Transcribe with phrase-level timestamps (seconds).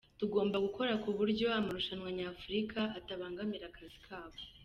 [0.19, 4.37] Tugoba gukora kuburyo amarushanwa nyafurika atabangamira akazi kabo".